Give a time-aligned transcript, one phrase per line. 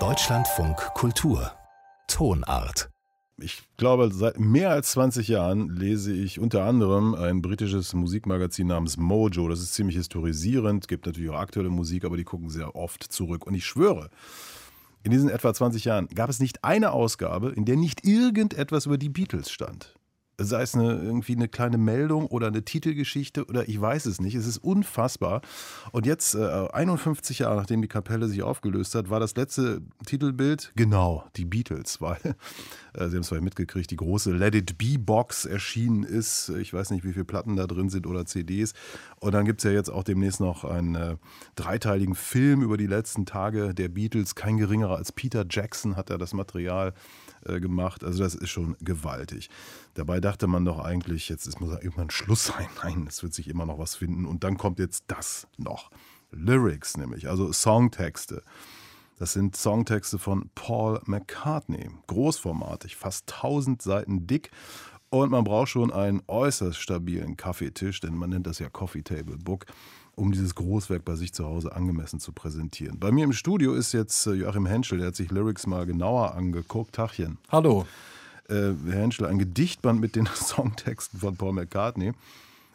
[0.00, 1.52] Deutschlandfunk Kultur
[2.08, 2.90] Tonart
[3.36, 8.96] ich glaube, seit mehr als 20 Jahren lese ich unter anderem ein britisches Musikmagazin namens
[8.96, 9.48] Mojo.
[9.48, 13.46] Das ist ziemlich historisierend, gibt natürlich auch aktuelle Musik, aber die gucken sehr oft zurück.
[13.46, 14.10] Und ich schwöre,
[15.02, 18.98] in diesen etwa 20 Jahren gab es nicht eine Ausgabe, in der nicht irgendetwas über
[18.98, 19.94] die Beatles stand
[20.38, 24.34] sei es eine, irgendwie eine kleine Meldung oder eine Titelgeschichte oder ich weiß es nicht.
[24.34, 25.42] Es ist unfassbar.
[25.92, 30.72] Und jetzt, äh, 51 Jahre nachdem die Kapelle sich aufgelöst hat, war das letzte Titelbild
[30.76, 32.18] genau die Beatles, weil
[32.94, 36.48] äh, Sie haben es vielleicht mitgekriegt, die große Let It Be Box erschienen ist.
[36.50, 38.74] Ich weiß nicht, wie viele Platten da drin sind oder CDs.
[39.20, 41.16] Und dann gibt es ja jetzt auch demnächst noch einen äh,
[41.54, 44.34] dreiteiligen Film über die letzten Tage der Beatles.
[44.34, 46.92] Kein geringerer als Peter Jackson hat er das Material
[47.44, 48.04] äh, gemacht.
[48.04, 49.50] Also das ist schon gewaltig.
[49.94, 52.66] Dabei dachte man doch eigentlich, jetzt muss ja irgendwann Schluss sein.
[52.82, 54.24] Nein, es wird sich immer noch was finden.
[54.24, 55.90] Und dann kommt jetzt das noch.
[56.30, 58.42] Lyrics nämlich, also Songtexte.
[59.18, 61.90] Das sind Songtexte von Paul McCartney.
[62.08, 64.50] Großformatig, fast 1000 Seiten dick.
[65.10, 69.36] Und man braucht schon einen äußerst stabilen Kaffeetisch, denn man nennt das ja Coffee Table
[69.36, 69.66] Book
[70.16, 73.00] um dieses Großwerk bei sich zu Hause angemessen zu präsentieren.
[73.00, 76.34] Bei mir im Studio ist jetzt äh, Joachim Henschel, der hat sich Lyrics mal genauer
[76.34, 76.94] angeguckt.
[76.94, 77.38] Tachchen.
[77.48, 77.84] Hallo.
[78.48, 82.12] Äh, Herr Henschel, ein Gedichtband mit den Songtexten von Paul McCartney.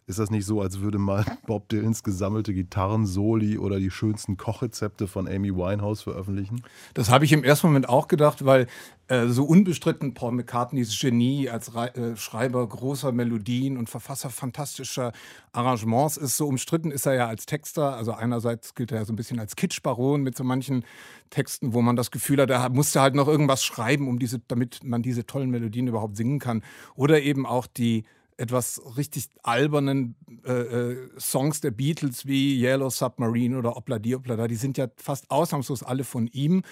[0.09, 5.05] Ist das nicht so, als würde mal Bob Dylans gesammelte Gitarrensoli oder die schönsten Kochrezepte
[5.05, 6.63] von Amy Winehouse veröffentlichen?
[6.95, 8.65] Das habe ich im ersten Moment auch gedacht, weil
[9.07, 15.11] äh, so unbestritten Paul McCartneys Genie als Re äh, Schreiber großer Melodien und Verfasser fantastischer
[15.51, 16.37] Arrangements ist.
[16.37, 17.95] So umstritten ist er ja als Texter.
[17.95, 20.85] Also einerseits gilt er ja so ein bisschen als Kitschbaron mit so manchen
[21.29, 24.83] Texten, wo man das Gefühl hat, er musste halt noch irgendwas schreiben, um diese, damit
[24.83, 26.63] man diese tollen Melodien überhaupt singen kann.
[26.95, 28.05] Oder eben auch die
[28.39, 34.55] etwas richtig albernen äh, äh, Songs der Beatles wie Yellow Submarine oder Obladi Oblada, die
[34.55, 36.63] sind ja fast ausnahmslos alle von ihm.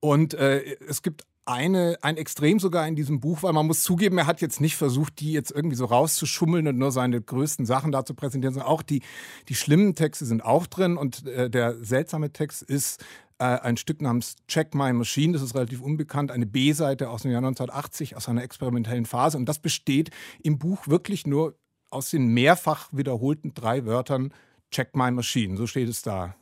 [0.00, 4.16] Und äh, es gibt eine, ein Extrem sogar in diesem Buch, weil man muss zugeben,
[4.18, 7.92] er hat jetzt nicht versucht, die jetzt irgendwie so rauszuschummeln und nur seine größten Sachen
[7.92, 9.02] da zu präsentieren, sondern auch die,
[9.48, 13.04] die schlimmen Texte sind auch drin und äh, der seltsame Text ist
[13.38, 17.30] äh, ein Stück namens Check My Machine, das ist relativ unbekannt, eine B-Seite aus dem
[17.30, 19.36] Jahr 1980, aus einer experimentellen Phase.
[19.36, 20.10] Und das besteht
[20.42, 21.56] im Buch wirklich nur
[21.90, 24.32] aus den mehrfach wiederholten drei Wörtern
[24.70, 25.56] Check My Machine.
[25.56, 26.34] So steht es da.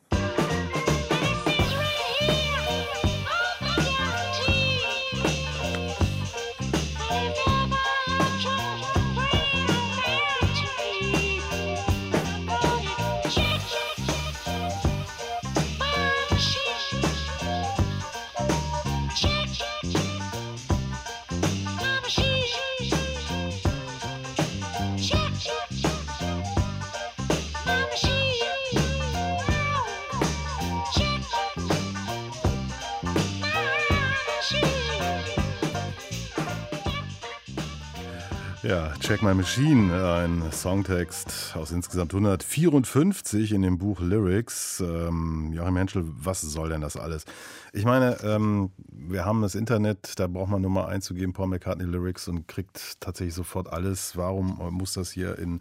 [38.73, 44.81] Ja, Check My Machine, ein Songtext aus insgesamt 154 in dem Buch Lyrics.
[44.81, 47.27] Ähm, Joachim Henschel, was soll denn das alles?
[47.75, 51.85] Ich meine, ähm, wir haben das Internet, da braucht man nur mal einzugeben, Paul McCartney
[51.85, 54.17] Lyrics und kriegt tatsächlich sofort alles.
[54.17, 55.61] Warum muss das hier in,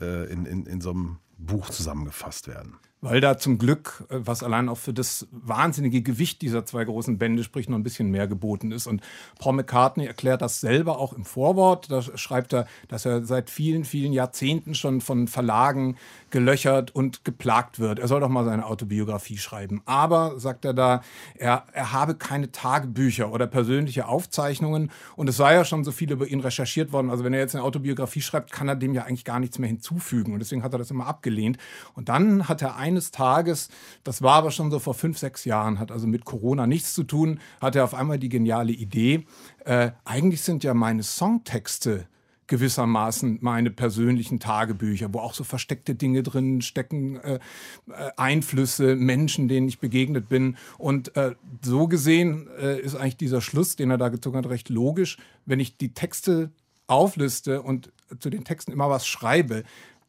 [0.00, 2.78] äh, in, in, in so einem Buch zusammengefasst werden?
[3.06, 7.18] weil da zum Glück, äh, was allein auch für das wahnsinnige Gewicht dieser zwei großen
[7.18, 8.86] Bände spricht, noch ein bisschen mehr geboten ist.
[8.86, 9.02] Und
[9.38, 11.90] Paul McCartney erklärt das selber auch im Vorwort.
[11.90, 15.96] Da schreibt er, dass er seit vielen, vielen Jahrzehnten schon von Verlagen
[16.30, 17.98] gelöchert und geplagt wird.
[17.98, 19.82] Er soll doch mal seine Autobiografie schreiben.
[19.84, 21.02] Aber, sagt er da,
[21.36, 24.90] er, er habe keine Tagebücher oder persönliche Aufzeichnungen.
[25.16, 27.10] Und es sei ja schon so viel über ihn recherchiert worden.
[27.10, 29.68] Also wenn er jetzt eine Autobiografie schreibt, kann er dem ja eigentlich gar nichts mehr
[29.68, 30.32] hinzufügen.
[30.32, 31.58] Und deswegen hat er das immer abgelehnt.
[31.94, 33.68] Und dann hat er eines Tages,
[34.04, 37.02] das war aber schon so vor fünf, sechs Jahren, hat also mit Corona nichts zu
[37.02, 39.26] tun, hat er auf einmal die geniale Idee,
[39.64, 42.06] äh, eigentlich sind ja meine Songtexte
[42.48, 47.40] gewissermaßen meine persönlichen Tagebücher, wo auch so versteckte Dinge drin stecken, äh,
[47.88, 50.56] äh, Einflüsse, Menschen, denen ich begegnet bin.
[50.78, 54.68] Und äh, so gesehen äh, ist eigentlich dieser Schluss, den er da gezogen hat, recht
[54.68, 55.18] logisch.
[55.44, 56.52] Wenn ich die Texte
[56.86, 57.90] aufliste und
[58.20, 59.64] zu den Texten immer was schreibe,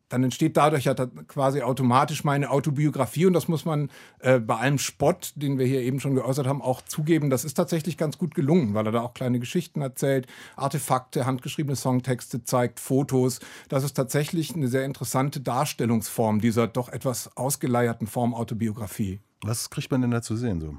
[0.09, 3.89] dann entsteht dadurch ja quasi automatisch meine Autobiografie und das muss man
[4.19, 7.29] äh, bei allem Spott, den wir hier eben schon geäußert haben, auch zugeben.
[7.29, 11.75] Das ist tatsächlich ganz gut gelungen, weil er da auch kleine Geschichten erzählt, Artefakte, handgeschriebene
[11.75, 13.39] Songtexte zeigt, Fotos.
[13.69, 19.19] Das ist tatsächlich eine sehr interessante Darstellungsform dieser doch etwas ausgeleierten Form Autobiografie.
[19.41, 20.77] Was kriegt man denn da zu sehen so?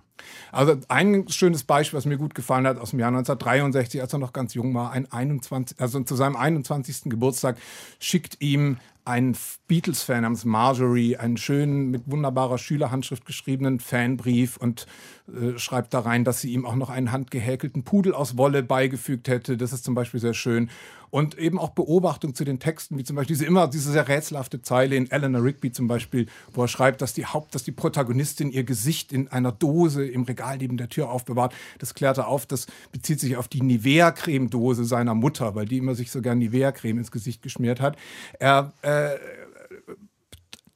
[0.51, 4.19] Also ein schönes Beispiel, was mir gut gefallen hat aus dem Jahr 1963, als er
[4.19, 7.05] noch ganz jung war, ein 21, also zu seinem 21.
[7.05, 7.57] Geburtstag
[8.01, 9.37] schickt ihm einen
[9.69, 14.87] Beatles-Fan namens Marjorie einen schönen, mit wunderbarer Schülerhandschrift geschriebenen Fanbrief und
[15.29, 19.29] äh, schreibt da rein, dass sie ihm auch noch einen handgehäkelten Pudel aus Wolle beigefügt
[19.29, 19.57] hätte.
[19.57, 20.71] Das ist zum Beispiel sehr schön.
[21.11, 24.61] Und eben auch Beobachtung zu den Texten, wie zum Beispiel diese immer diese sehr rätselhafte
[24.61, 28.51] Zeile in Eleanor Rigby zum Beispiel, wo er schreibt, dass die Haupt, dass die Protagonistin
[28.51, 31.55] ihr Gesicht in einer Dose im Regal neben der Tür aufbewahrt.
[31.79, 35.95] Das klärt er auf, das bezieht sich auf die Nivea-Cremedose seiner Mutter, weil die immer
[35.95, 37.97] sich sogar Nivea-Creme ins Gesicht geschmiert hat.
[38.39, 39.17] Er äh,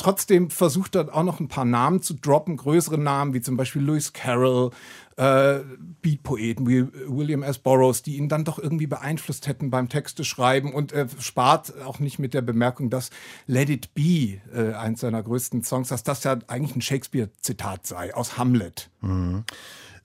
[0.02, 3.82] trotzdem versucht er auch noch ein paar Namen zu droppen, größere Namen wie zum Beispiel
[3.82, 4.70] Lewis Carroll,
[5.16, 5.60] äh,
[6.00, 7.58] Beatpoeten wie William S.
[7.58, 12.00] Burroughs, die ihn dann doch irgendwie beeinflusst hätten beim Texte schreiben und er spart auch
[12.00, 13.10] nicht mit der Bemerkung, dass
[13.46, 18.12] Let It Be, äh, eins seiner größten Songs, dass das ja eigentlich ein Shakespeare-Zitat sei
[18.12, 18.90] aus Hamlet.
[19.02, 19.44] Mhm.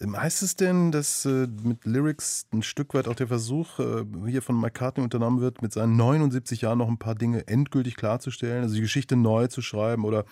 [0.02, 4.06] Ähm, heißt es denn, dass äh, mit Lyrics ein Stück weit auch der Versuch äh,
[4.28, 8.64] hier von McCartney unternommen wird, mit seinen 79 Jahren noch ein paar Dinge endgültig klarzustellen,
[8.64, 10.26] also die Geschichte neu zu schreiben oder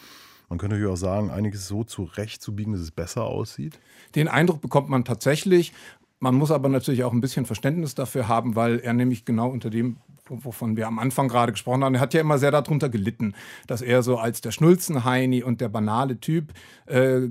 [0.49, 3.79] man könnte natürlich auch sagen, einiges so zurechtzubiegen, dass es besser aussieht?
[4.13, 5.73] Den Eindruck bekommt man tatsächlich.
[6.19, 9.69] Man muss aber natürlich auch ein bisschen Verständnis dafür haben, weil er nämlich genau unter
[9.69, 13.33] dem wovon wir am Anfang gerade gesprochen haben, er hat ja immer sehr darunter gelitten,
[13.67, 16.53] dass er so als der Schnulzenheini und der banale Typ
[16.87, 17.21] äh,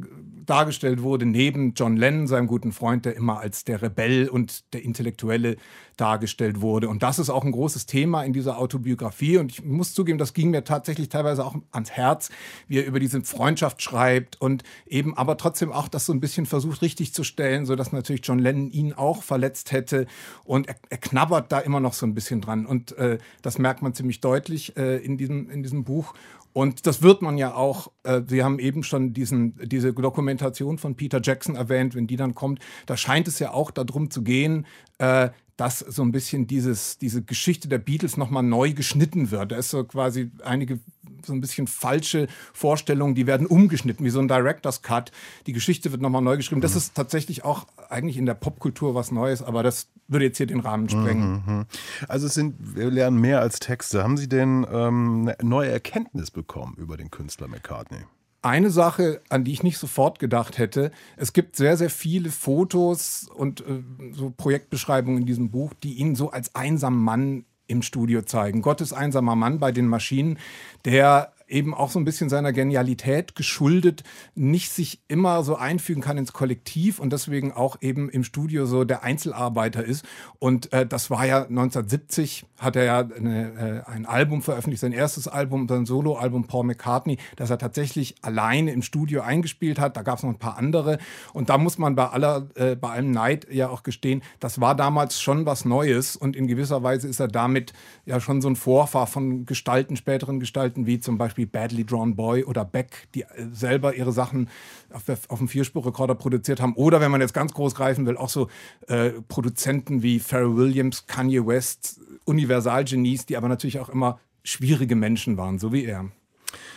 [0.46, 4.82] dargestellt wurde, neben John Lennon, seinem guten Freund, der immer als der Rebell und der
[4.82, 5.56] Intellektuelle
[5.96, 6.88] dargestellt wurde.
[6.88, 9.38] Und das ist auch ein großes Thema in dieser Autobiografie.
[9.38, 12.30] Und ich muss zugeben, das ging mir tatsächlich teilweise auch ans Herz,
[12.68, 16.46] wie er über diese Freundschaft schreibt und eben aber trotzdem auch das so ein bisschen
[16.46, 20.06] versucht richtig zu stellen, sodass natürlich John Lennon ihn auch verletzt hätte.
[20.44, 22.66] Und er, er knabbert da immer noch so ein bisschen dran.
[22.66, 26.14] Und äh, das merkt man ziemlich deutlich äh, in, diesem, in diesem Buch.
[26.54, 30.94] Und das wird man ja auch, äh, Sie haben eben schon diesen, diese Dokumentation von
[30.94, 34.64] Peter Jackson erwähnt, wenn die dann kommt, da scheint es ja auch darum zu gehen,
[34.98, 39.52] äh, dass so ein bisschen dieses, diese Geschichte der Beatles nochmal neu geschnitten wird.
[39.52, 40.80] Da ist so quasi einige
[41.24, 45.10] so ein bisschen falsche Vorstellungen, die werden umgeschnitten, wie so ein Director's Cut.
[45.46, 46.60] Die Geschichte wird nochmal neu geschrieben.
[46.60, 46.78] Das mhm.
[46.78, 50.60] ist tatsächlich auch eigentlich in der Popkultur was Neues, aber das würde jetzt hier den
[50.60, 51.42] Rahmen sprengen.
[51.46, 51.66] Mhm, mhm.
[52.08, 54.02] Also es sind, wir lernen mehr als Texte.
[54.02, 58.04] Haben Sie denn ähm, eine neue Erkenntnis bekommen über den Künstler McCartney?
[58.44, 60.90] Eine Sache, an die ich nicht sofort gedacht hätte.
[61.16, 63.82] Es gibt sehr, sehr viele Fotos und äh,
[64.12, 68.62] so Projektbeschreibungen in diesem Buch, die ihn so als einsamen Mann im Studio zeigen.
[68.62, 70.38] Gottes einsamer Mann bei den Maschinen,
[70.84, 74.02] der eben auch so ein bisschen seiner Genialität geschuldet,
[74.34, 78.84] nicht sich immer so einfügen kann ins Kollektiv und deswegen auch eben im Studio so
[78.84, 80.04] der Einzelarbeiter ist.
[80.38, 84.92] Und äh, das war ja 1970, hat er ja eine, äh, ein Album veröffentlicht, sein
[84.92, 89.96] erstes Album, sein Soloalbum Paul McCartney, das er tatsächlich alleine im Studio eingespielt hat.
[89.96, 90.98] Da gab es noch ein paar andere.
[91.32, 94.74] Und da muss man bei aller, äh, bei allem Neid ja auch gestehen, das war
[94.74, 97.72] damals schon was Neues und in gewisser Weise ist er damit
[98.06, 102.14] ja schon so ein Vorfahr von Gestalten, späteren Gestalten wie zum Beispiel Beispiel Badly Drawn
[102.14, 104.48] Boy oder Beck, die äh, selber ihre Sachen
[104.92, 106.74] auf, auf dem Vierspurrekorder produziert haben.
[106.74, 108.48] Oder wenn man jetzt ganz groß greifen will, auch so
[108.86, 115.36] äh, Produzenten wie Pharrell Williams, Kanye West, Universalgenies, die aber natürlich auch immer schwierige Menschen
[115.36, 116.06] waren, so wie er.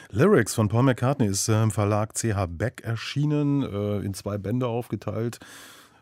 [0.09, 4.67] Lyrics von Paul McCartney ist äh, im Verlag CH Beck erschienen, äh, in zwei Bände
[4.67, 5.39] aufgeteilt.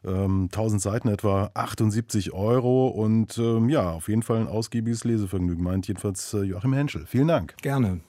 [0.04, 5.64] 1000 ähm, Seiten etwa 78 Euro und ähm, ja, auf jeden Fall ein ausgiebiges Lesevergnügen,
[5.64, 7.08] meint jedenfalls Joachim Henschel.
[7.08, 7.56] Vielen Dank.
[7.64, 8.02] Gerne.